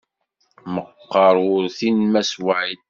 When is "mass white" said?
2.13-2.79